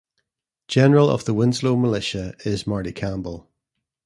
[0.67, 3.47] General of the Winslow Militia is Marty Campbell.